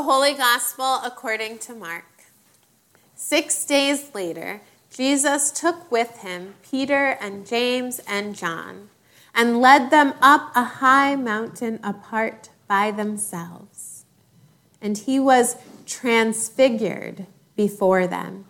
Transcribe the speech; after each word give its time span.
The 0.00 0.04
Holy 0.04 0.32
Gospel 0.32 1.02
according 1.04 1.58
to 1.58 1.74
Mark. 1.74 2.06
Six 3.14 3.66
days 3.66 4.14
later, 4.14 4.62
Jesus 4.90 5.50
took 5.50 5.92
with 5.92 6.22
him 6.22 6.54
Peter 6.62 7.18
and 7.20 7.46
James 7.46 8.00
and 8.08 8.34
John 8.34 8.88
and 9.34 9.60
led 9.60 9.90
them 9.90 10.14
up 10.22 10.52
a 10.56 10.64
high 10.64 11.16
mountain 11.16 11.80
apart 11.82 12.48
by 12.66 12.90
themselves. 12.90 14.06
And 14.80 14.96
he 14.96 15.20
was 15.20 15.56
transfigured 15.84 17.26
before 17.54 18.06
them, 18.06 18.46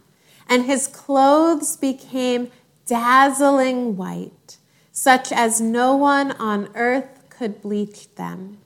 and 0.49 0.67
his 0.67 0.87
clothes 0.87 1.77
became 1.77 2.53
dazzling 2.87 3.97
white, 3.97 4.59
such 4.93 5.33
as 5.33 5.61
no 5.61 5.97
one 5.97 6.31
on 6.31 6.69
earth 6.77 7.29
could 7.29 7.61
bleach 7.61 8.15
them. 8.15 8.59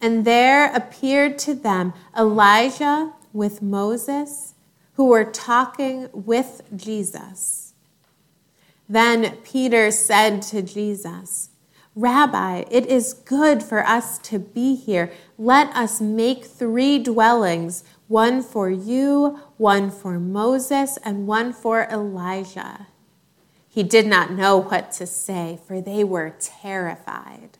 And 0.00 0.24
there 0.24 0.74
appeared 0.74 1.38
to 1.40 1.54
them 1.54 1.92
Elijah 2.16 3.12
with 3.32 3.62
Moses, 3.62 4.54
who 4.94 5.06
were 5.06 5.24
talking 5.24 6.08
with 6.12 6.62
Jesus. 6.74 7.74
Then 8.88 9.36
Peter 9.44 9.90
said 9.90 10.42
to 10.42 10.62
Jesus, 10.62 11.50
Rabbi, 11.94 12.64
it 12.70 12.86
is 12.86 13.12
good 13.12 13.62
for 13.62 13.84
us 13.84 14.18
to 14.18 14.38
be 14.38 14.76
here. 14.76 15.12
Let 15.36 15.68
us 15.74 16.00
make 16.00 16.44
three 16.44 16.98
dwellings 16.98 17.84
one 18.06 18.42
for 18.42 18.70
you, 18.70 19.40
one 19.58 19.90
for 19.90 20.18
Moses, 20.18 20.96
and 21.04 21.26
one 21.26 21.52
for 21.52 21.86
Elijah. 21.90 22.86
He 23.68 23.82
did 23.82 24.06
not 24.06 24.32
know 24.32 24.56
what 24.56 24.92
to 24.92 25.06
say, 25.06 25.58
for 25.66 25.80
they 25.80 26.02
were 26.02 26.34
terrified. 26.40 27.58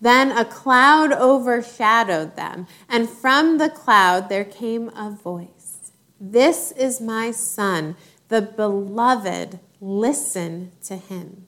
Then 0.00 0.32
a 0.32 0.46
cloud 0.46 1.12
overshadowed 1.12 2.36
them, 2.36 2.66
and 2.88 3.08
from 3.08 3.58
the 3.58 3.68
cloud 3.68 4.28
there 4.28 4.44
came 4.44 4.88
a 4.90 5.10
voice 5.10 5.92
This 6.18 6.72
is 6.72 7.00
my 7.00 7.30
son, 7.30 7.96
the 8.28 8.40
beloved. 8.40 9.60
Listen 9.82 10.72
to 10.84 10.96
him. 10.96 11.46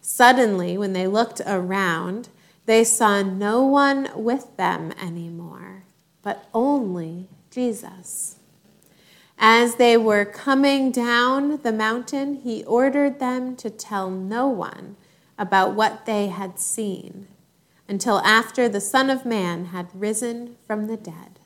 Suddenly, 0.00 0.78
when 0.78 0.94
they 0.94 1.06
looked 1.06 1.42
around, 1.46 2.30
they 2.64 2.82
saw 2.82 3.22
no 3.22 3.62
one 3.62 4.08
with 4.14 4.56
them 4.56 4.92
anymore, 5.00 5.84
but 6.22 6.48
only 6.54 7.28
Jesus. 7.50 8.36
As 9.38 9.76
they 9.76 9.96
were 9.96 10.24
coming 10.24 10.90
down 10.90 11.60
the 11.62 11.72
mountain, 11.72 12.36
he 12.36 12.64
ordered 12.64 13.18
them 13.18 13.54
to 13.56 13.68
tell 13.68 14.10
no 14.10 14.48
one 14.48 14.96
about 15.38 15.74
what 15.74 16.06
they 16.06 16.28
had 16.28 16.58
seen 16.58 17.28
until 17.88 18.18
after 18.20 18.68
the 18.68 18.80
Son 18.80 19.10
of 19.10 19.24
Man 19.24 19.66
had 19.66 19.88
risen 19.94 20.56
from 20.66 20.86
the 20.86 20.96
dead. 20.96 21.38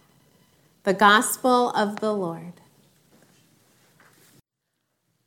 The 0.84 0.94
Gospel 0.94 1.70
of 1.70 2.00
the 2.00 2.12
Lord. 2.12 2.54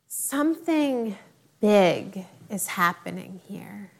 Something 0.07 1.17
big 1.59 2.25
is 2.49 2.67
happening 2.67 3.41
here. 3.47 3.91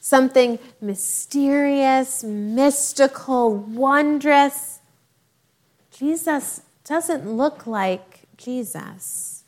Something 0.00 0.58
mysterious, 0.80 2.24
mystical, 2.24 3.54
wondrous. 3.54 4.80
Jesus 5.90 6.62
doesn't 6.84 7.30
look 7.30 7.66
like 7.66 8.20
Jesus. 8.38 9.44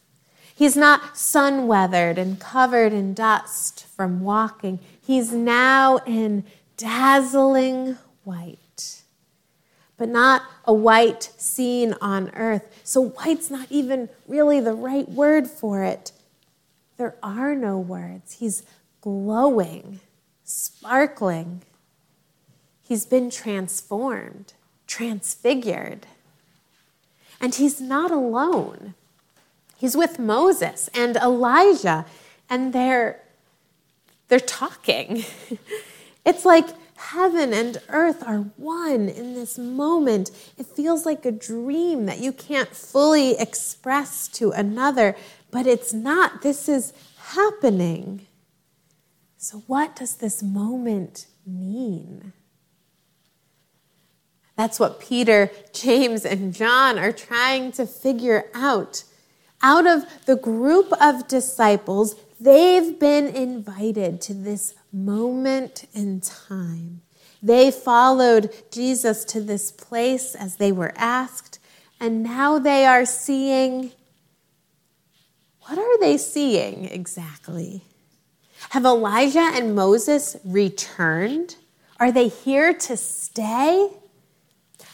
He's 0.54 0.76
not 0.76 1.16
sun 1.16 1.66
weathered 1.66 2.18
and 2.18 2.38
covered 2.38 2.92
in 2.92 3.14
dust 3.14 3.86
from 3.86 4.20
walking. 4.20 4.78
He's 5.00 5.32
now 5.32 5.98
in 6.06 6.44
dazzling 6.80 7.98
white, 8.24 9.02
but 9.98 10.08
not 10.08 10.42
a 10.64 10.72
white 10.72 11.30
seen 11.36 11.94
on 12.00 12.30
earth. 12.30 12.80
So, 12.84 13.02
white's 13.02 13.50
not 13.50 13.66
even 13.70 14.08
really 14.26 14.60
the 14.60 14.72
right 14.72 15.08
word 15.08 15.46
for 15.46 15.84
it. 15.84 16.12
There 16.96 17.14
are 17.22 17.54
no 17.54 17.78
words. 17.78 18.34
He's 18.40 18.62
glowing, 19.02 20.00
sparkling. 20.42 21.60
He's 22.82 23.04
been 23.04 23.30
transformed, 23.30 24.54
transfigured. 24.86 26.06
And 27.42 27.54
he's 27.54 27.78
not 27.80 28.10
alone. 28.10 28.94
He's 29.76 29.96
with 29.96 30.18
Moses 30.18 30.88
and 30.94 31.16
Elijah, 31.16 32.06
and 32.48 32.72
they're, 32.72 33.20
they're 34.28 34.40
talking. 34.40 35.24
It's 36.24 36.44
like 36.44 36.68
heaven 36.96 37.52
and 37.52 37.78
earth 37.88 38.22
are 38.26 38.40
one 38.56 39.08
in 39.08 39.34
this 39.34 39.58
moment. 39.58 40.30
It 40.58 40.66
feels 40.66 41.06
like 41.06 41.24
a 41.24 41.32
dream 41.32 42.06
that 42.06 42.18
you 42.18 42.32
can't 42.32 42.68
fully 42.68 43.38
express 43.38 44.28
to 44.28 44.50
another, 44.50 45.16
but 45.50 45.66
it's 45.66 45.92
not. 45.92 46.42
This 46.42 46.68
is 46.68 46.92
happening. 47.18 48.26
So, 49.38 49.62
what 49.66 49.96
does 49.96 50.16
this 50.16 50.42
moment 50.42 51.26
mean? 51.46 52.34
That's 54.56 54.78
what 54.78 55.00
Peter, 55.00 55.50
James, 55.72 56.26
and 56.26 56.52
John 56.52 56.98
are 56.98 57.12
trying 57.12 57.72
to 57.72 57.86
figure 57.86 58.44
out. 58.52 59.04
Out 59.62 59.86
of 59.86 60.04
the 60.24 60.36
group 60.36 60.92
of 61.00 61.28
disciples, 61.28 62.16
they've 62.40 62.98
been 62.98 63.26
invited 63.26 64.20
to 64.22 64.34
this 64.34 64.74
moment 64.92 65.84
in 65.92 66.20
time. 66.20 67.02
They 67.42 67.70
followed 67.70 68.54
Jesus 68.70 69.24
to 69.26 69.40
this 69.40 69.70
place 69.70 70.34
as 70.34 70.56
they 70.56 70.72
were 70.72 70.92
asked, 70.96 71.58
and 71.98 72.22
now 72.22 72.58
they 72.58 72.86
are 72.86 73.04
seeing. 73.04 73.92
What 75.62 75.78
are 75.78 75.98
they 76.00 76.16
seeing 76.16 76.86
exactly? 76.86 77.84
Have 78.70 78.84
Elijah 78.84 79.50
and 79.54 79.74
Moses 79.74 80.36
returned? 80.44 81.56
Are 81.98 82.12
they 82.12 82.28
here 82.28 82.72
to 82.72 82.96
stay? 82.96 83.90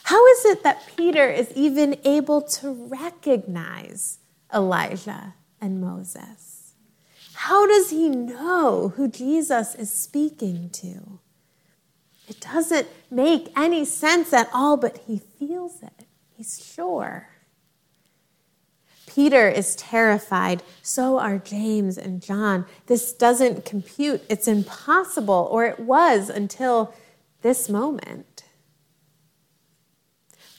How 0.03 0.25
is 0.27 0.45
it 0.45 0.63
that 0.63 0.83
Peter 0.95 1.29
is 1.29 1.51
even 1.53 1.97
able 2.05 2.41
to 2.41 2.71
recognize 2.71 4.19
Elijah 4.53 5.35
and 5.61 5.81
Moses? 5.81 6.73
How 7.33 7.67
does 7.67 7.91
he 7.91 8.09
know 8.09 8.93
who 8.95 9.07
Jesus 9.07 9.75
is 9.75 9.91
speaking 9.91 10.69
to? 10.71 11.19
It 12.27 12.39
doesn't 12.41 12.87
make 13.09 13.51
any 13.55 13.85
sense 13.85 14.33
at 14.33 14.49
all, 14.53 14.75
but 14.75 15.01
he 15.07 15.19
feels 15.19 15.81
it. 15.81 16.05
He's 16.35 16.63
sure. 16.63 17.29
Peter 19.05 19.47
is 19.47 19.75
terrified. 19.75 20.61
So 20.81 21.19
are 21.19 21.37
James 21.37 21.97
and 21.97 22.21
John. 22.21 22.65
This 22.87 23.13
doesn't 23.13 23.65
compute. 23.65 24.23
It's 24.29 24.47
impossible, 24.47 25.47
or 25.49 25.65
it 25.65 25.79
was 25.79 26.29
until 26.29 26.93
this 27.41 27.69
moment. 27.69 28.43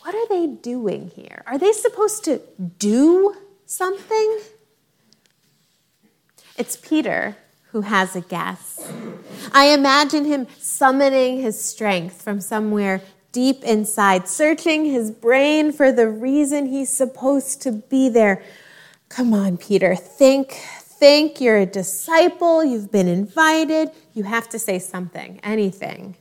What 0.01 0.15
are 0.15 0.29
they 0.29 0.47
doing 0.47 1.13
here? 1.15 1.43
Are 1.47 1.59
they 1.59 1.73
supposed 1.73 2.25
to 2.25 2.41
do 2.79 3.37
something? 3.69 4.39
It's 6.57 6.77
Peter 6.77 7.37
who 7.71 7.83
has 7.83 8.17
a 8.17 8.21
guess. 8.23 8.91
I 9.53 9.67
imagine 9.67 10.25
him 10.25 10.47
summoning 10.59 11.41
his 11.41 11.63
strength 11.63 12.23
from 12.23 12.41
somewhere 12.41 13.03
deep 13.31 13.63
inside, 13.63 14.27
searching 14.27 14.87
his 14.87 15.11
brain 15.11 15.71
for 15.71 15.93
the 15.93 16.09
reason 16.09 16.67
he's 16.67 16.91
supposed 16.91 17.61
to 17.63 17.73
be 17.73 18.09
there. 18.09 18.43
Come 19.11 19.35
on, 19.35 19.59
Peter, 19.59 19.95
think, 19.95 20.53
think. 20.53 21.41
You're 21.41 21.59
a 21.59 21.67
disciple, 21.67 22.65
you've 22.65 22.91
been 22.91 23.07
invited, 23.07 23.91
you 24.15 24.25
have 24.25 24.49
to 24.49 24.59
say 24.59 24.79
something, 24.79 25.41
anything. 25.43 26.17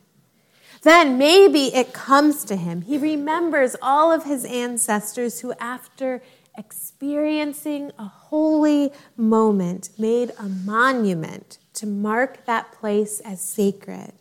Then 0.88 1.18
maybe 1.18 1.76
it 1.76 1.92
comes 1.92 2.46
to 2.46 2.56
him. 2.56 2.84
He 2.84 2.98
remembers 2.98 3.76
all 3.82 4.10
of 4.10 4.24
his 4.24 4.46
ancestors 4.46 5.42
who, 5.42 5.52
after 5.60 6.22
experiencing 6.58 7.92
a 8.00 8.06
holy 8.06 8.94
moment 9.18 9.90
made 9.98 10.32
a 10.40 10.48
monument 10.48 11.58
to 11.74 11.86
mark 11.86 12.46
that 12.46 12.72
place 12.72 13.20
as 13.26 13.42
sacred. 13.42 14.14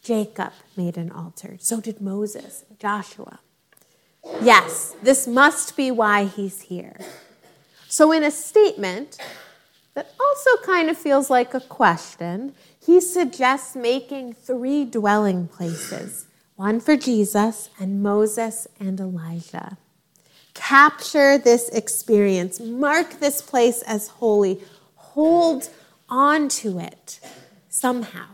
Jacob 0.00 0.54
made 0.78 0.96
an 0.96 1.12
altar. 1.12 1.58
So 1.60 1.78
did 1.78 2.00
Moses, 2.00 2.64
Joshua. 2.78 3.40
Yes, 4.40 4.96
this 5.02 5.26
must 5.26 5.76
be 5.76 5.90
why 5.90 6.24
he's 6.24 6.62
here. 6.62 6.96
So, 7.86 8.12
in 8.12 8.24
a 8.24 8.30
statement 8.30 9.18
that 9.98 10.14
also 10.20 10.62
kind 10.62 10.88
of 10.88 10.96
feels 10.96 11.28
like 11.28 11.54
a 11.54 11.60
question, 11.60 12.54
he 12.80 13.00
suggests 13.00 13.74
making 13.74 14.32
three 14.32 14.84
dwelling 14.84 15.48
places 15.48 16.26
one 16.54 16.78
for 16.78 16.96
Jesus 16.96 17.68
and 17.80 18.00
Moses 18.00 18.68
and 18.78 19.00
Elijah. 19.00 19.76
Capture 20.54 21.36
this 21.36 21.68
experience. 21.70 22.60
Mark 22.60 23.18
this 23.18 23.42
place 23.42 23.82
as 23.82 24.06
holy. 24.06 24.60
Hold 24.94 25.68
on 26.08 26.48
to 26.48 26.78
it 26.78 27.18
somehow. 27.68 28.26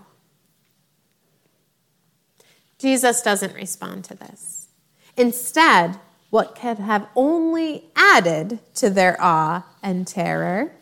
Jesus 2.76 3.22
doesn't 3.22 3.54
respond 3.54 4.04
to 4.04 4.14
this. 4.14 4.68
Instead, 5.16 5.98
what 6.28 6.54
could 6.54 6.78
have 6.78 7.08
only 7.16 7.84
added 7.96 8.58
to 8.74 8.90
their 8.90 9.16
awe 9.18 9.64
and 9.82 10.06
terror, 10.06 10.72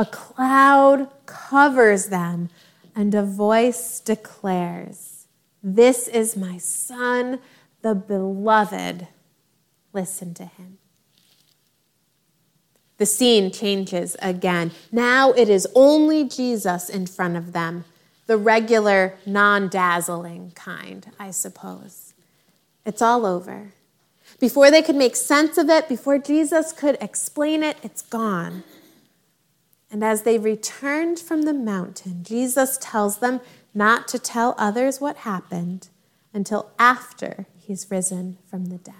a 0.00 0.06
cloud 0.06 1.10
covers 1.26 2.06
them 2.06 2.48
and 2.96 3.14
a 3.14 3.22
voice 3.22 4.00
declares, 4.00 5.26
This 5.62 6.08
is 6.08 6.38
my 6.38 6.56
son, 6.56 7.38
the 7.82 7.94
beloved. 7.94 9.08
Listen 9.92 10.32
to 10.32 10.46
him. 10.46 10.78
The 12.96 13.04
scene 13.04 13.50
changes 13.50 14.16
again. 14.22 14.70
Now 14.90 15.32
it 15.32 15.50
is 15.50 15.68
only 15.74 16.24
Jesus 16.24 16.88
in 16.88 17.06
front 17.06 17.36
of 17.36 17.52
them, 17.52 17.84
the 18.26 18.38
regular, 18.38 19.18
non 19.26 19.68
dazzling 19.68 20.52
kind, 20.54 21.08
I 21.18 21.30
suppose. 21.30 22.14
It's 22.86 23.02
all 23.02 23.26
over. 23.26 23.74
Before 24.38 24.70
they 24.70 24.80
could 24.80 24.96
make 24.96 25.14
sense 25.14 25.58
of 25.58 25.68
it, 25.68 25.90
before 25.90 26.16
Jesus 26.16 26.72
could 26.72 26.96
explain 27.02 27.62
it, 27.62 27.76
it's 27.82 28.00
gone. 28.00 28.64
And 29.90 30.04
as 30.04 30.22
they 30.22 30.38
returned 30.38 31.18
from 31.18 31.42
the 31.42 31.54
mountain, 31.54 32.22
Jesus 32.22 32.78
tells 32.80 33.18
them 33.18 33.40
not 33.74 34.06
to 34.08 34.18
tell 34.18 34.54
others 34.56 35.00
what 35.00 35.18
happened 35.18 35.88
until 36.32 36.70
after 36.78 37.46
he's 37.56 37.90
risen 37.90 38.38
from 38.48 38.66
the 38.66 38.78
dead. 38.78 38.94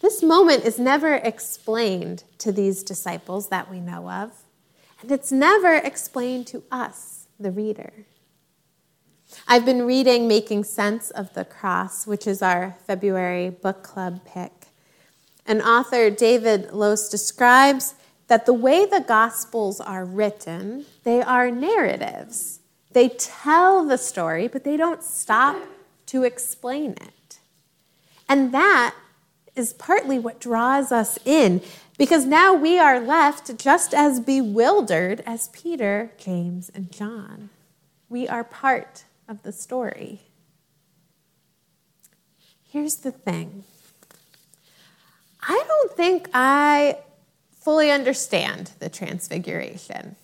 This 0.00 0.22
moment 0.22 0.64
is 0.64 0.78
never 0.78 1.14
explained 1.14 2.24
to 2.38 2.52
these 2.52 2.82
disciples 2.82 3.48
that 3.48 3.70
we 3.70 3.80
know 3.80 4.08
of, 4.08 4.32
and 5.02 5.10
it's 5.10 5.30
never 5.30 5.74
explained 5.74 6.46
to 6.48 6.62
us, 6.70 7.26
the 7.38 7.50
reader. 7.50 7.92
I've 9.46 9.64
been 9.64 9.86
reading 9.86 10.26
Making 10.26 10.64
Sense 10.64 11.10
of 11.10 11.34
the 11.34 11.44
Cross, 11.44 12.06
which 12.06 12.26
is 12.26 12.40
our 12.40 12.76
February 12.86 13.50
book 13.50 13.82
club 13.82 14.24
pick. 14.24 14.59
And 15.50 15.62
author 15.62 16.10
David 16.10 16.72
Lose 16.72 17.08
describes 17.08 17.96
that 18.28 18.46
the 18.46 18.52
way 18.52 18.86
the 18.86 19.00
Gospels 19.00 19.80
are 19.80 20.04
written, 20.04 20.84
they 21.02 21.22
are 21.22 21.50
narratives. 21.50 22.60
They 22.92 23.08
tell 23.08 23.84
the 23.84 23.98
story, 23.98 24.46
but 24.46 24.62
they 24.62 24.76
don't 24.76 25.02
stop 25.02 25.56
to 26.06 26.22
explain 26.22 26.92
it. 26.92 27.40
And 28.28 28.54
that 28.54 28.94
is 29.56 29.72
partly 29.72 30.20
what 30.20 30.38
draws 30.38 30.92
us 30.92 31.18
in 31.24 31.62
because 31.98 32.26
now 32.26 32.54
we 32.54 32.78
are 32.78 33.00
left 33.00 33.58
just 33.58 33.92
as 33.92 34.20
bewildered 34.20 35.20
as 35.26 35.48
Peter, 35.48 36.12
James, 36.16 36.70
and 36.72 36.92
John. 36.92 37.50
We 38.08 38.28
are 38.28 38.44
part 38.44 39.02
of 39.28 39.42
the 39.42 39.50
story. 39.50 40.20
Here's 42.62 42.98
the 42.98 43.10
thing 43.10 43.64
I 45.42 45.64
don't 45.66 45.92
think 45.92 46.28
I 46.34 46.98
fully 47.52 47.90
understand 47.90 48.72
the 48.78 48.88
Transfiguration. 48.88 50.16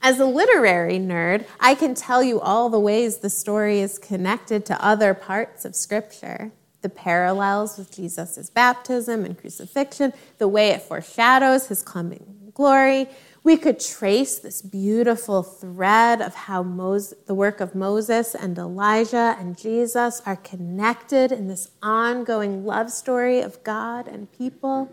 As 0.00 0.20
a 0.20 0.26
literary 0.26 0.98
nerd, 0.98 1.46
I 1.58 1.74
can 1.74 1.94
tell 1.94 2.22
you 2.22 2.40
all 2.40 2.70
the 2.70 2.78
ways 2.78 3.18
the 3.18 3.30
story 3.30 3.80
is 3.80 3.98
connected 3.98 4.64
to 4.66 4.84
other 4.84 5.14
parts 5.14 5.64
of 5.64 5.74
Scripture 5.74 6.52
the 6.80 6.88
parallels 6.88 7.76
with 7.76 7.90
Jesus' 7.90 8.50
baptism 8.50 9.24
and 9.24 9.36
crucifixion, 9.36 10.12
the 10.38 10.46
way 10.46 10.68
it 10.68 10.82
foreshadows 10.82 11.66
his 11.66 11.82
coming 11.82 12.38
glory. 12.54 13.08
We 13.48 13.56
could 13.56 13.80
trace 13.80 14.38
this 14.38 14.60
beautiful 14.60 15.42
thread 15.42 16.20
of 16.20 16.34
how 16.34 16.62
Moses, 16.62 17.16
the 17.26 17.34
work 17.34 17.62
of 17.62 17.74
Moses 17.74 18.34
and 18.34 18.58
Elijah 18.58 19.36
and 19.40 19.56
Jesus 19.56 20.20
are 20.26 20.36
connected 20.36 21.32
in 21.32 21.48
this 21.48 21.70
ongoing 21.82 22.66
love 22.66 22.90
story 22.90 23.40
of 23.40 23.64
God 23.64 24.06
and 24.06 24.30
people. 24.30 24.92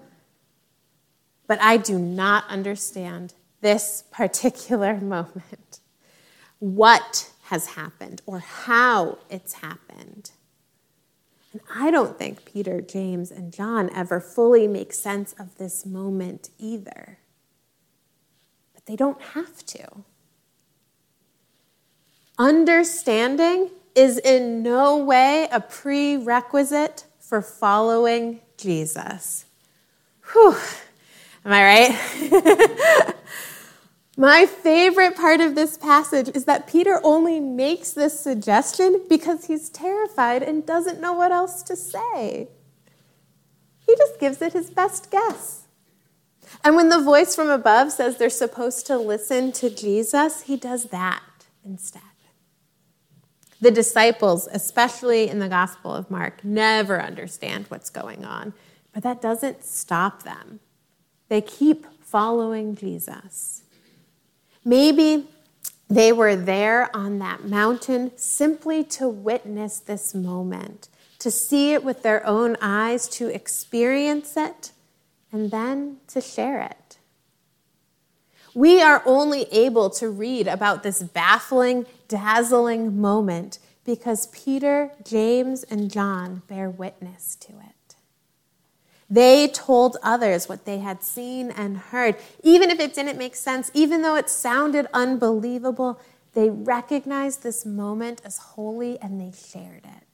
But 1.48 1.62
I 1.62 1.76
do 1.76 2.00
not 2.00 2.48
understand 2.48 3.34
this 3.60 4.06
particular 4.10 4.96
moment. 5.02 5.82
What 6.60 7.34
has 7.48 7.66
happened 7.66 8.22
or 8.26 8.40
how 8.40 9.18
it's 9.30 9.56
happened. 9.56 10.32
And 11.52 11.62
I 11.76 11.92
don't 11.92 12.18
think 12.18 12.46
Peter, 12.46 12.80
James, 12.80 13.32
and 13.32 13.52
John 13.52 13.90
ever 13.94 14.22
fully 14.22 14.66
make 14.66 14.94
sense 14.94 15.34
of 15.38 15.58
this 15.58 15.86
moment 15.86 16.52
either. 16.58 17.20
They 18.86 18.96
don't 18.96 19.22
have 19.22 19.66
to. 19.68 20.04
Understanding 22.38 23.72
is 23.96 24.18
in 24.18 24.62
no 24.62 24.98
way 24.98 25.48
a 25.52 25.62
prerequisite 25.62 27.06
for 27.20 27.42
following 27.42 28.42
Jesus. 28.58 29.46
Whew. 30.34 30.56
Am 31.46 31.52
I 31.54 31.64
right? 31.64 33.16
My 34.18 34.46
favorite 34.46 35.16
part 35.16 35.42
of 35.42 35.56
this 35.56 35.78
passage 35.78 36.30
is 36.34 36.46
that 36.46 36.68
Peter 36.68 37.02
only 37.04 37.40
makes 37.40 37.92
this 37.92 38.18
suggestion 38.20 39.02
because 39.10 39.46
he's 39.46 39.70
terrified 39.70 40.42
and 40.42 40.66
doesn't 40.66 41.02
know 41.02 41.14
what 41.14 41.32
else 41.32 41.62
to 41.64 41.76
say. 41.76 42.48
He 43.86 43.96
just 43.98 44.20
gives 44.20 44.42
it 44.42 44.54
his 44.54 44.70
best 44.70 45.12
guess. 45.12 45.65
And 46.64 46.76
when 46.76 46.90
the 46.90 47.02
voice 47.02 47.36
from 47.36 47.50
above 47.50 47.92
says 47.92 48.18
they're 48.18 48.30
supposed 48.30 48.88
to 48.88 48.98
listen 48.98 49.52
to 49.54 49.70
Jesus, 49.70 50.44
he 50.44 50.58
does 50.58 50.86
that 50.86 51.22
instead. 51.64 52.02
The 53.62 53.72
disciples, 53.72 54.48
especially 54.52 55.30
in 55.30 55.40
the 55.40 55.50
Gospel 55.50 55.94
of 55.94 56.12
Mark, 56.12 56.44
never 56.44 57.02
understand 57.02 57.66
what's 57.70 57.90
going 57.90 58.26
on, 58.26 58.54
but 58.94 59.04
that 59.04 59.22
doesn't 59.22 59.64
stop 59.64 60.24
them. 60.24 60.60
They 61.30 61.42
keep 61.42 61.88
following 62.02 62.76
Jesus. 62.76 63.64
Maybe 64.64 65.28
they 65.90 66.12
were 66.12 66.36
there 66.36 66.96
on 66.96 67.20
that 67.20 67.46
mountain 67.46 68.12
simply 68.18 68.84
to 68.86 69.08
witness 69.08 69.80
this 69.80 70.14
moment, 70.14 70.90
to 71.20 71.32
see 71.32 71.74
it 71.74 71.84
with 71.84 72.04
their 72.04 72.26
own 72.26 72.58
eyes, 72.62 73.08
to 73.10 73.34
experience 73.34 74.36
it, 74.36 74.72
and 75.32 75.52
then 75.52 75.98
to 76.08 76.22
share 76.22 76.62
it. 76.62 76.98
We 78.54 78.82
are 78.82 79.04
only 79.06 79.44
able 79.52 79.90
to 79.92 80.10
read 80.10 80.48
about 80.48 80.82
this 80.82 81.04
baffling, 81.04 81.86
dazzling 82.08 83.00
moment 83.00 83.60
because 83.84 84.28
Peter, 84.28 84.92
James, 85.04 85.64
and 85.64 85.92
John 85.92 86.42
bear 86.48 86.70
witness 86.70 87.36
to 87.42 87.52
it. 87.52 87.76
They 89.10 89.48
told 89.50 89.98
others 90.02 90.50
what 90.50 90.66
they 90.66 90.80
had 90.80 91.04
seen 91.04 91.52
and 91.52 91.78
heard. 91.78 92.16
Even 92.44 92.72
if 92.72 92.80
it 92.80 92.96
didn't 92.96 93.20
make 93.20 93.36
sense, 93.36 93.70
even 93.74 94.02
though 94.02 94.16
it 94.16 94.30
sounded 94.30 94.88
unbelievable, 94.94 96.00
they 96.34 96.50
recognized 96.50 97.44
this 97.44 97.66
moment 97.66 98.22
as 98.26 98.38
holy 98.38 99.00
and 99.00 99.22
they 99.22 99.32
shared 99.38 99.84
it. 99.86 100.05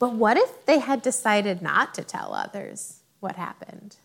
But 0.00 0.14
what 0.14 0.38
if 0.38 0.64
they 0.64 0.78
had 0.78 1.02
decided 1.02 1.60
not 1.62 1.94
to 1.94 2.02
tell 2.02 2.34
others 2.34 3.02
what 3.20 3.36
happened? 3.36 3.96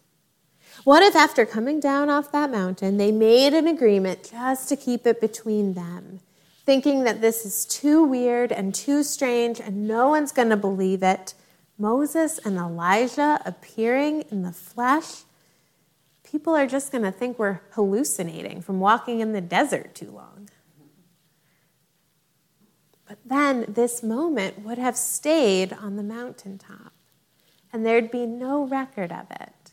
What 0.83 1.01
if, 1.01 1.15
after 1.15 1.45
coming 1.45 1.79
down 1.79 2.09
off 2.09 2.33
that 2.33 2.51
mountain, 2.51 2.97
they 2.97 3.13
made 3.13 3.53
an 3.53 3.65
agreement 3.65 4.29
just 4.29 4.67
to 4.69 4.75
keep 4.75 5.07
it 5.07 5.21
between 5.21 5.73
them, 5.73 6.19
thinking 6.65 7.05
that 7.05 7.21
this 7.21 7.45
is 7.45 7.65
too 7.65 8.03
weird 8.03 8.51
and 8.51 8.75
too 8.75 9.03
strange 9.03 9.61
and 9.61 9.87
no 9.87 10.09
one's 10.09 10.33
going 10.33 10.49
to 10.49 10.57
believe 10.57 11.01
it? 11.01 11.33
Moses 11.77 12.39
and 12.39 12.57
Elijah 12.57 13.41
appearing 13.45 14.25
in 14.29 14.43
the 14.43 14.51
flesh, 14.51 15.23
people 16.23 16.53
are 16.55 16.67
just 16.67 16.91
going 16.91 17.05
to 17.05 17.11
think 17.11 17.39
we're 17.39 17.61
hallucinating 17.71 18.61
from 18.61 18.81
walking 18.81 19.21
in 19.21 19.31
the 19.31 19.41
desert 19.41 19.95
too 19.95 20.11
long. 20.11 20.49
But 23.23 23.29
then 23.29 23.65
this 23.67 24.03
moment 24.03 24.59
would 24.59 24.77
have 24.77 24.97
stayed 24.97 25.73
on 25.73 25.95
the 25.95 26.03
mountaintop, 26.03 26.91
and 27.71 27.85
there'd 27.85 28.11
be 28.11 28.25
no 28.25 28.65
record 28.65 29.11
of 29.11 29.29
it. 29.31 29.71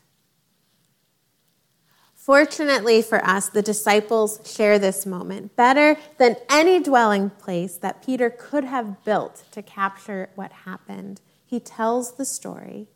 Fortunately 2.15 3.01
for 3.01 3.25
us, 3.25 3.49
the 3.49 3.61
disciples 3.61 4.39
share 4.45 4.79
this 4.79 5.05
moment 5.05 5.57
better 5.57 5.97
than 6.17 6.37
any 6.49 6.81
dwelling 6.81 7.31
place 7.31 7.75
that 7.77 8.05
Peter 8.05 8.29
could 8.29 8.63
have 8.63 9.03
built 9.03 9.43
to 9.51 9.61
capture 9.61 10.29
what 10.35 10.51
happened 10.51 11.19
he 11.45 11.59
tells 11.59 12.15
the 12.15 12.25
story 12.25 12.87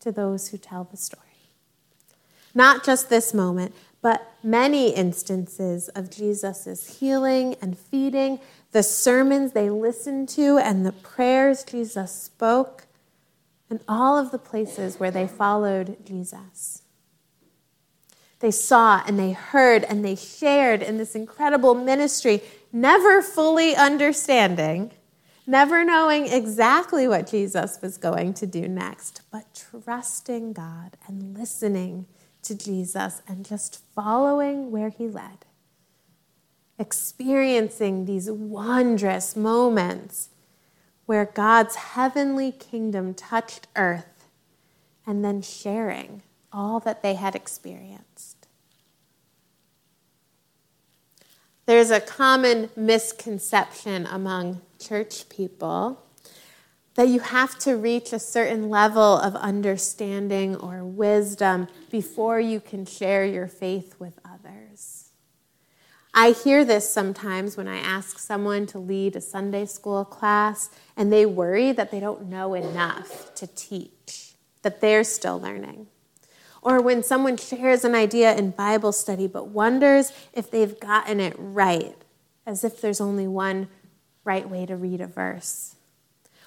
to 0.00 0.12
those 0.12 0.48
who 0.48 0.58
tell 0.58 0.84
the 0.84 0.96
story. 0.96 1.22
Not 2.54 2.84
just 2.84 3.08
this 3.08 3.34
moment, 3.34 3.74
but 4.04 4.34
many 4.42 4.90
instances 4.90 5.88
of 5.88 6.10
Jesus' 6.10 7.00
healing 7.00 7.56
and 7.62 7.78
feeding, 7.78 8.38
the 8.72 8.82
sermons 8.82 9.52
they 9.52 9.70
listened 9.70 10.28
to, 10.28 10.58
and 10.58 10.84
the 10.84 10.92
prayers 10.92 11.64
Jesus 11.64 12.12
spoke, 12.12 12.84
and 13.70 13.80
all 13.88 14.18
of 14.18 14.30
the 14.30 14.38
places 14.38 15.00
where 15.00 15.10
they 15.10 15.26
followed 15.26 15.96
Jesus. 16.04 16.82
They 18.40 18.50
saw 18.50 19.02
and 19.06 19.18
they 19.18 19.32
heard 19.32 19.84
and 19.84 20.04
they 20.04 20.16
shared 20.16 20.82
in 20.82 20.98
this 20.98 21.14
incredible 21.14 21.74
ministry, 21.74 22.42
never 22.70 23.22
fully 23.22 23.74
understanding, 23.74 24.90
never 25.46 25.82
knowing 25.82 26.26
exactly 26.26 27.08
what 27.08 27.26
Jesus 27.26 27.78
was 27.80 27.96
going 27.96 28.34
to 28.34 28.46
do 28.46 28.68
next, 28.68 29.22
but 29.32 29.64
trusting 29.72 30.52
God 30.52 30.98
and 31.06 31.34
listening 31.34 32.04
to 32.44 32.54
Jesus 32.54 33.22
and 33.26 33.44
just 33.44 33.82
following 33.94 34.70
where 34.70 34.90
he 34.90 35.08
led. 35.08 35.44
Experiencing 36.78 38.04
these 38.04 38.30
wondrous 38.30 39.36
moments 39.36 40.30
where 41.06 41.24
God's 41.24 41.76
heavenly 41.76 42.52
kingdom 42.52 43.14
touched 43.14 43.68
earth 43.76 44.26
and 45.06 45.24
then 45.24 45.42
sharing 45.42 46.22
all 46.52 46.80
that 46.80 47.02
they 47.02 47.14
had 47.14 47.34
experienced. 47.34 48.48
There's 51.66 51.90
a 51.90 52.00
common 52.00 52.70
misconception 52.76 54.06
among 54.06 54.60
church 54.78 55.28
people 55.28 56.03
that 56.94 57.08
you 57.08 57.20
have 57.20 57.58
to 57.58 57.76
reach 57.76 58.12
a 58.12 58.18
certain 58.18 58.70
level 58.70 59.18
of 59.18 59.34
understanding 59.36 60.56
or 60.56 60.84
wisdom 60.84 61.68
before 61.90 62.38
you 62.40 62.60
can 62.60 62.86
share 62.86 63.24
your 63.24 63.48
faith 63.48 63.96
with 63.98 64.18
others. 64.24 65.10
I 66.16 66.30
hear 66.30 66.64
this 66.64 66.88
sometimes 66.88 67.56
when 67.56 67.66
I 67.66 67.78
ask 67.78 68.20
someone 68.20 68.66
to 68.66 68.78
lead 68.78 69.16
a 69.16 69.20
Sunday 69.20 69.66
school 69.66 70.04
class 70.04 70.70
and 70.96 71.12
they 71.12 71.26
worry 71.26 71.72
that 71.72 71.90
they 71.90 71.98
don't 71.98 72.26
know 72.26 72.54
enough 72.54 73.34
to 73.34 73.48
teach, 73.48 74.34
that 74.62 74.80
they're 74.80 75.02
still 75.02 75.40
learning. 75.40 75.88
Or 76.62 76.80
when 76.80 77.02
someone 77.02 77.36
shares 77.36 77.84
an 77.84 77.96
idea 77.96 78.34
in 78.36 78.50
Bible 78.52 78.92
study 78.92 79.26
but 79.26 79.48
wonders 79.48 80.12
if 80.32 80.52
they've 80.52 80.78
gotten 80.78 81.18
it 81.18 81.34
right, 81.36 81.96
as 82.46 82.62
if 82.62 82.80
there's 82.80 83.00
only 83.00 83.26
one 83.26 83.66
right 84.22 84.48
way 84.48 84.66
to 84.66 84.76
read 84.76 85.00
a 85.00 85.08
verse. 85.08 85.73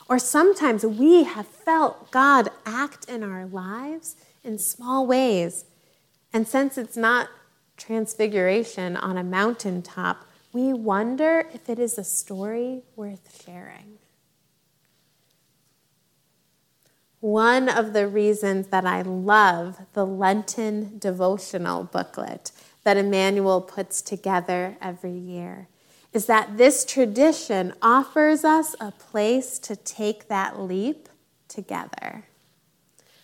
Or 0.09 0.19
sometimes 0.19 0.85
we 0.85 1.23
have 1.23 1.47
felt 1.47 2.11
God 2.11 2.49
act 2.65 3.09
in 3.09 3.23
our 3.23 3.45
lives 3.45 4.15
in 4.43 4.57
small 4.57 5.05
ways. 5.05 5.65
And 6.31 6.47
since 6.47 6.77
it's 6.77 6.97
not 6.97 7.29
transfiguration 7.75 8.95
on 8.95 9.17
a 9.17 9.23
mountaintop, 9.23 10.25
we 10.53 10.73
wonder 10.73 11.47
if 11.53 11.69
it 11.69 11.77
is 11.77 11.97
a 11.97 12.03
story 12.03 12.83
worth 12.95 13.43
sharing. 13.43 13.99
one 17.19 17.67
of 17.67 17.93
the 17.93 18.07
reasons 18.07 18.67
that 18.67 18.85
I 18.85 19.01
love 19.01 19.79
the 19.93 20.05
Lenten 20.05 20.99
devotional 20.99 21.83
booklet 21.83 22.51
that 22.83 22.97
Emmanuel 22.97 23.61
puts 23.61 24.01
together 24.01 24.77
every 24.81 25.11
year 25.11 25.67
is 26.17 26.25
that 26.25 26.57
this 26.57 26.83
tradition 26.83 27.71
offers 27.79 28.43
us 28.43 28.75
a 28.79 28.89
place 28.89 29.59
to 29.59 29.75
take 29.75 30.27
that 30.29 30.59
leap 30.59 31.09
together. 31.47 32.23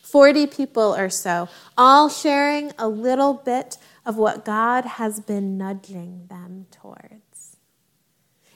40 0.03 0.45
people 0.45 0.93
or 0.95 1.09
so, 1.09 1.49
all 1.75 2.07
sharing 2.07 2.71
a 2.77 2.87
little 2.87 3.33
bit 3.33 3.79
of 4.05 4.15
what 4.17 4.45
God 4.45 4.85
has 4.85 5.19
been 5.19 5.57
nudging 5.57 6.27
them 6.27 6.67
towards. 6.69 7.57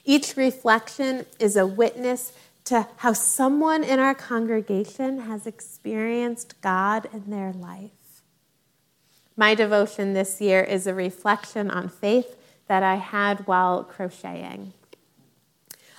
Each 0.04 0.36
reflection 0.36 1.26
is 1.40 1.56
a 1.56 1.66
witness 1.66 2.32
to 2.66 2.86
how 2.98 3.14
someone 3.14 3.82
in 3.82 3.98
our 3.98 4.14
congregation 4.14 5.22
has 5.22 5.48
experienced 5.48 6.60
God 6.60 7.08
in 7.12 7.28
their 7.28 7.52
life. 7.52 8.22
My 9.36 9.56
devotion 9.56 10.12
this 10.12 10.40
year 10.40 10.62
is 10.62 10.86
a 10.86 10.94
reflection 10.94 11.72
on 11.72 11.88
faith 11.88 12.36
that 12.68 12.82
I 12.82 12.96
had 12.96 13.46
while 13.46 13.82
crocheting. 13.84 14.72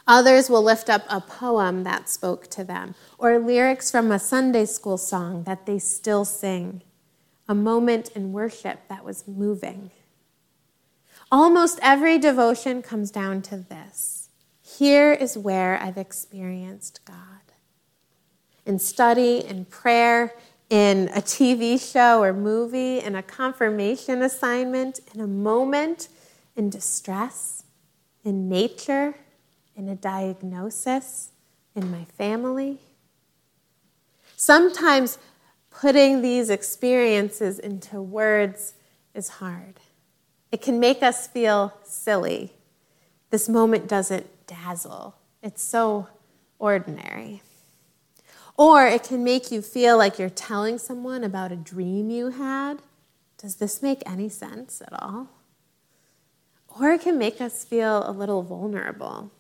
Others 0.07 0.49
will 0.49 0.63
lift 0.63 0.89
up 0.89 1.03
a 1.09 1.21
poem 1.21 1.83
that 1.83 2.09
spoke 2.09 2.47
to 2.51 2.63
them, 2.63 2.95
or 3.17 3.37
lyrics 3.37 3.91
from 3.91 4.11
a 4.11 4.17
Sunday 4.17 4.65
school 4.65 4.97
song 4.97 5.43
that 5.43 5.65
they 5.65 5.77
still 5.77 6.25
sing, 6.25 6.81
a 7.47 7.53
moment 7.53 8.09
in 8.15 8.33
worship 8.33 8.87
that 8.87 9.05
was 9.05 9.27
moving. 9.27 9.91
Almost 11.31 11.79
every 11.83 12.17
devotion 12.17 12.81
comes 12.81 13.11
down 13.11 13.43
to 13.43 13.57
this 13.57 14.19
here 14.77 15.11
is 15.11 15.37
where 15.37 15.77
I've 15.81 15.97
experienced 15.97 17.03
God. 17.03 17.15
In 18.65 18.77
study, 18.79 19.43
in 19.43 19.65
prayer, 19.65 20.33
in 20.69 21.09
a 21.09 21.21
TV 21.21 21.79
show 21.79 22.21
or 22.21 22.33
movie, 22.33 22.99
in 22.99 23.15
a 23.15 23.23
confirmation 23.23 24.21
assignment, 24.21 24.99
in 25.13 25.21
a 25.21 25.27
moment, 25.27 26.07
in 26.59 26.69
distress, 26.69 27.63
in 28.25 28.49
nature, 28.49 29.15
in 29.77 29.87
a 29.87 29.95
diagnosis, 29.95 31.29
in 31.73 31.89
my 31.89 32.03
family. 32.17 32.77
Sometimes 34.35 35.17
putting 35.69 36.21
these 36.21 36.49
experiences 36.49 37.59
into 37.59 38.01
words 38.01 38.73
is 39.15 39.29
hard. 39.29 39.79
It 40.51 40.61
can 40.61 40.81
make 40.81 41.01
us 41.01 41.27
feel 41.27 41.73
silly. 41.83 42.51
This 43.29 43.47
moment 43.47 43.87
doesn't 43.87 44.27
dazzle. 44.45 45.15
It's 45.41 45.63
so 45.63 46.09
ordinary. 46.57 47.41
Or 48.57 48.85
it 48.85 49.03
can 49.03 49.23
make 49.23 49.49
you 49.49 49.61
feel 49.61 49.97
like 49.97 50.19
you're 50.19 50.29
telling 50.29 50.77
someone 50.77 51.23
about 51.23 51.53
a 51.53 51.55
dream 51.55 52.09
you 52.09 52.31
had. 52.31 52.81
Does 53.37 53.55
this 53.55 53.81
make 53.81 54.03
any 54.05 54.27
sense 54.27 54.81
at 54.81 54.91
all? 55.01 55.29
Or 56.77 56.91
it 56.91 57.01
can 57.01 57.17
make 57.17 57.41
us 57.41 57.63
feel 57.63 58.03
a 58.05 58.11
little 58.11 58.43
vulnerable. 58.43 59.31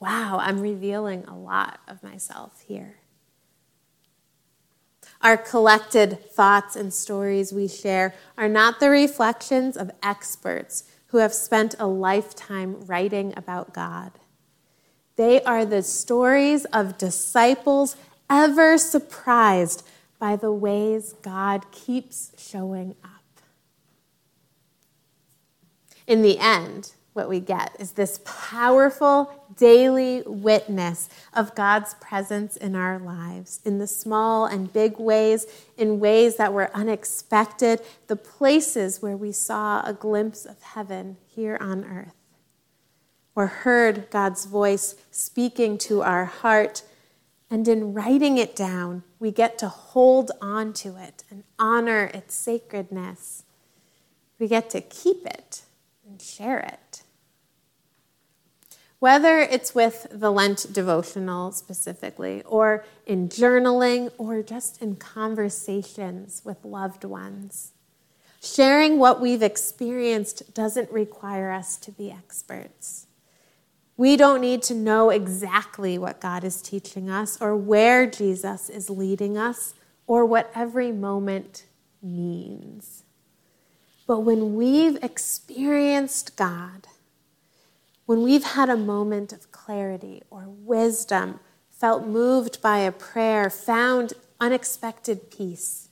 Wow, 0.00 0.38
I'm 0.40 0.60
revealing 0.60 1.24
a 1.24 1.36
lot 1.36 1.80
of 1.86 2.02
myself 2.02 2.62
here. 2.66 2.96
Our 5.20 5.36
collected 5.36 6.30
thoughts 6.30 6.76
and 6.76 6.94
stories 6.94 7.52
we 7.52 7.66
share 7.66 8.14
are 8.36 8.48
not 8.48 8.78
the 8.78 8.90
reflections 8.90 9.76
of 9.76 9.90
experts 10.02 10.84
who 11.08 11.18
have 11.18 11.34
spent 11.34 11.74
a 11.78 11.86
lifetime 11.86 12.80
writing 12.86 13.34
about 13.36 13.74
God. 13.74 14.12
They 15.16 15.42
are 15.42 15.64
the 15.64 15.82
stories 15.82 16.64
of 16.66 16.98
disciples 16.98 17.96
ever 18.30 18.78
surprised 18.78 19.84
by 20.20 20.36
the 20.36 20.52
ways 20.52 21.14
God 21.22 21.70
keeps 21.72 22.32
showing 22.36 22.94
up. 23.02 23.17
In 26.08 26.22
the 26.22 26.38
end, 26.38 26.92
what 27.12 27.28
we 27.28 27.38
get 27.38 27.76
is 27.78 27.92
this 27.92 28.20
powerful 28.24 29.44
daily 29.58 30.22
witness 30.24 31.10
of 31.34 31.54
God's 31.54 31.92
presence 32.00 32.56
in 32.56 32.74
our 32.74 32.98
lives, 32.98 33.60
in 33.62 33.76
the 33.76 33.86
small 33.86 34.46
and 34.46 34.72
big 34.72 34.98
ways, 34.98 35.44
in 35.76 36.00
ways 36.00 36.36
that 36.36 36.54
were 36.54 36.70
unexpected, 36.74 37.82
the 38.06 38.16
places 38.16 39.02
where 39.02 39.18
we 39.18 39.32
saw 39.32 39.82
a 39.84 39.92
glimpse 39.92 40.46
of 40.46 40.62
heaven 40.62 41.18
here 41.26 41.58
on 41.60 41.84
earth 41.84 42.14
or 43.34 43.46
heard 43.46 44.08
God's 44.08 44.46
voice 44.46 44.94
speaking 45.10 45.76
to 45.78 46.00
our 46.00 46.24
heart. 46.24 46.84
And 47.50 47.68
in 47.68 47.92
writing 47.92 48.38
it 48.38 48.56
down, 48.56 49.02
we 49.18 49.30
get 49.30 49.58
to 49.58 49.68
hold 49.68 50.30
on 50.40 50.72
to 50.74 50.96
it 50.96 51.24
and 51.30 51.44
honor 51.58 52.10
its 52.14 52.34
sacredness. 52.34 53.44
We 54.38 54.48
get 54.48 54.70
to 54.70 54.80
keep 54.80 55.26
it 55.26 55.64
and 56.08 56.20
share 56.20 56.60
it. 56.60 57.02
Whether 58.98 59.38
it's 59.38 59.74
with 59.74 60.08
the 60.10 60.32
Lent 60.32 60.72
devotional 60.72 61.52
specifically, 61.52 62.42
or 62.42 62.84
in 63.06 63.28
journaling, 63.28 64.10
or 64.18 64.42
just 64.42 64.82
in 64.82 64.96
conversations 64.96 66.42
with 66.44 66.64
loved 66.64 67.04
ones, 67.04 67.72
sharing 68.42 68.98
what 68.98 69.20
we've 69.20 69.42
experienced 69.42 70.52
doesn't 70.52 70.90
require 70.90 71.52
us 71.52 71.76
to 71.76 71.92
be 71.92 72.10
experts. 72.10 73.06
We 73.96 74.16
don't 74.16 74.40
need 74.40 74.62
to 74.64 74.74
know 74.74 75.10
exactly 75.10 75.98
what 75.98 76.20
God 76.20 76.42
is 76.42 76.62
teaching 76.62 77.08
us 77.10 77.40
or 77.40 77.56
where 77.56 78.06
Jesus 78.06 78.68
is 78.68 78.90
leading 78.90 79.36
us 79.36 79.74
or 80.06 80.24
what 80.24 80.50
every 80.54 80.90
moment 80.90 81.66
means. 82.02 83.04
But 84.08 84.20
when 84.20 84.54
we've 84.54 84.96
experienced 85.04 86.34
God, 86.34 86.86
when 88.06 88.22
we've 88.22 88.42
had 88.42 88.70
a 88.70 88.76
moment 88.76 89.34
of 89.34 89.52
clarity 89.52 90.22
or 90.30 90.46
wisdom, 90.48 91.40
felt 91.70 92.06
moved 92.06 92.62
by 92.62 92.78
a 92.78 92.90
prayer, 92.90 93.50
found 93.50 94.14
unexpected 94.40 95.30
peace, 95.30 95.90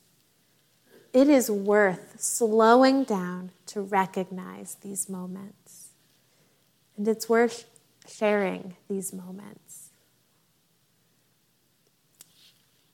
it 1.12 1.28
is 1.28 1.50
worth 1.50 2.18
slowing 2.18 3.04
down 3.04 3.50
to 3.66 3.82
recognize 3.82 4.76
these 4.76 5.10
moments. 5.10 5.90
And 6.96 7.06
it's 7.06 7.28
worth 7.28 7.66
sharing 8.08 8.76
these 8.88 9.12
moments. 9.12 9.90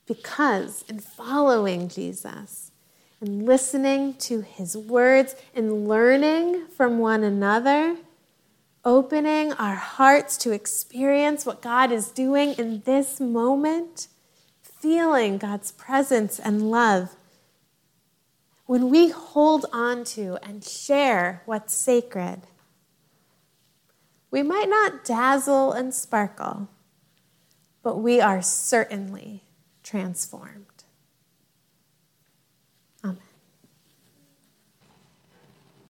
Because 0.05 0.85
in 0.88 0.99
following 0.99 1.88
Jesus, 1.88 2.72
and 3.23 3.47
listening 3.47 4.14
to 4.14 4.41
his 4.41 4.76
words 4.76 5.37
and 5.55 5.87
learning 5.87 6.67
from 6.76 6.99
one 6.99 7.23
another, 7.23 7.97
opening 8.85 9.52
our 9.52 9.76
hearts 9.76 10.37
to 10.37 10.50
experience 10.50 11.47
what 11.47 11.62
God 11.62 11.93
is 11.93 12.09
doing 12.09 12.55
in 12.55 12.83
this 12.85 13.21
moment, 13.21 14.09
feeling 14.61 15.38
God's 15.38 15.71
presence 15.71 16.41
and 16.41 16.69
love. 16.69 17.14
When 18.67 18.91
we 18.91 19.11
hold 19.11 19.67
on 19.73 20.02
to 20.17 20.37
and 20.43 20.64
share 20.64 21.43
what's 21.47 21.75
sacred, 21.75 22.43
we 24.33 24.43
might 24.43 24.69
not 24.69 25.05
dazzle 25.05 25.71
and 25.71 25.95
sparkle, 25.95 26.69
but 27.85 27.99
we 27.99 28.21
are 28.21 28.43
certainly 28.43 29.45
transformed. 29.85 30.72